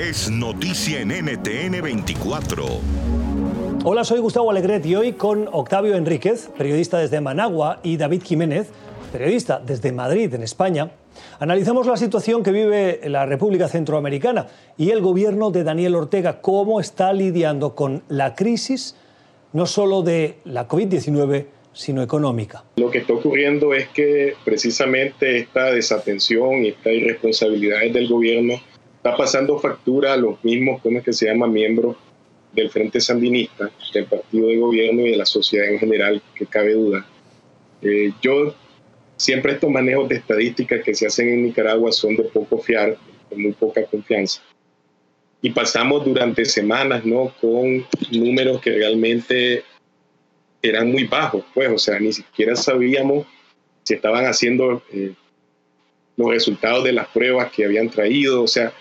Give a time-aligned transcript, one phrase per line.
[0.00, 2.64] es noticia en NTN 24.
[3.84, 8.70] Hola, soy Gustavo Alegret y hoy con Octavio Enríquez, periodista desde Managua, y David Jiménez,
[9.12, 10.90] periodista desde Madrid, en España,
[11.38, 14.46] analizamos la situación que vive la República Centroamericana
[14.78, 18.96] y el gobierno de Daniel Ortega, cómo está lidiando con la crisis
[19.52, 21.44] no solo de la COVID-19,
[21.74, 22.64] sino económica.
[22.76, 28.54] Lo que está ocurriendo es que precisamente esta desatención y esta irresponsabilidad del gobierno
[29.02, 31.96] está pasando factura a los mismos, ¿cómo es que se llama?, miembros
[32.52, 36.74] del Frente Sandinista, del partido de gobierno y de la sociedad en general, que cabe
[36.74, 37.06] duda.
[37.80, 38.54] Eh, yo
[39.16, 42.98] siempre estos manejos de estadísticas que se hacen en Nicaragua son de poco fiar,
[43.30, 44.42] de muy poca confianza.
[45.40, 47.32] Y pasamos durante semanas, ¿no?
[47.40, 49.64] Con números que realmente
[50.60, 53.26] eran muy bajos, pues, o sea, ni siquiera sabíamos
[53.82, 55.14] si estaban haciendo eh,
[56.18, 58.74] los resultados de las pruebas que habían traído, o sea,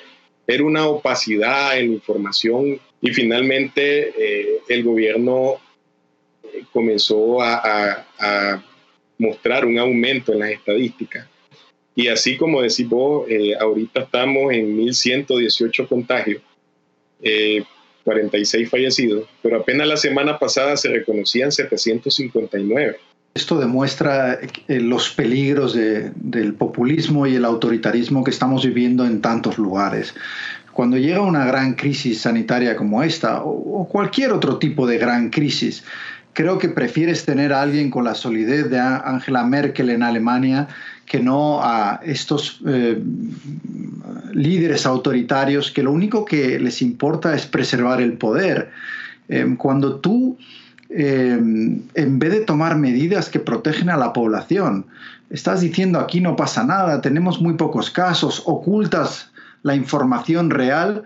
[0.50, 5.58] era una opacidad en la información y finalmente eh, el gobierno
[6.44, 8.06] eh, comenzó a,
[9.20, 11.28] mostrar un aumento en las estadísticas.
[11.94, 13.28] Y así como decís vos,
[13.60, 16.42] ahorita estamos en 1.118 contagios,
[18.06, 22.98] 46 fallecidos, pero apenas la semana pasada se reconocían 759.
[23.34, 29.58] Esto demuestra eh, los peligros del populismo y el autoritarismo que estamos viviendo en tantos
[29.58, 30.14] lugares.
[30.74, 35.84] Cuando llega una gran crisis sanitaria como esta, o cualquier otro tipo de gran crisis,
[36.34, 40.68] creo que prefieres tener a alguien con la solidez de Angela Merkel en Alemania
[41.06, 43.02] que no a estos eh,
[44.32, 48.70] líderes autoritarios que lo único que les importa es preservar el poder.
[49.28, 50.38] Em, cuando tú,
[50.90, 54.86] em, en vez de tomar medidas que protegen a la población,
[55.30, 59.32] estás diciendo aquí no pasa nada, tenemos muy pocos casos, ocultas
[59.64, 61.04] la información real,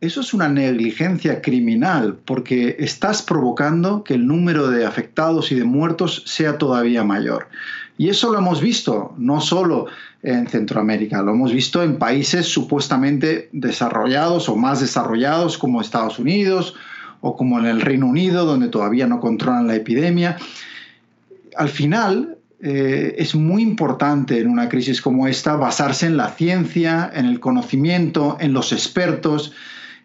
[0.00, 5.64] eso es una negligencia criminal porque estás provocando que el número de afectados y de
[5.64, 7.48] muertos sea todavía mayor.
[7.96, 9.86] Y eso lo hemos visto no solo
[10.22, 16.74] en Centroamérica, lo hemos visto en países supuestamente desarrollados o más desarrollados como Estados Unidos
[17.26, 20.36] o como en el Reino Unido, donde todavía no controlan la epidemia.
[21.56, 27.10] Al final, eh, es muy importante en una crisis como esta basarse en la ciencia,
[27.12, 29.52] en el conocimiento, en los expertos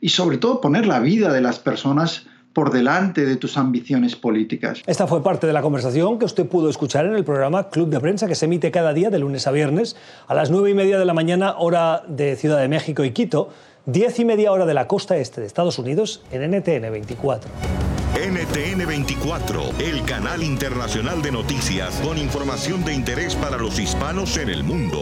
[0.02, 4.82] y sobre todo poner la vida de las personas por delante de tus ambiciones políticas.
[4.86, 8.00] Esta fue parte de la conversación que usted pudo escuchar en el programa Club de
[8.00, 9.96] Prensa que se emite cada día de lunes a viernes
[10.28, 13.50] a las nueve y media de la mañana hora de Ciudad de México y Quito,
[13.86, 17.50] diez y media hora de la costa este de Estados Unidos en NTN 24.
[18.14, 24.50] NTN 24, el canal internacional de noticias con información de interés para los hispanos en
[24.50, 25.02] el mundo.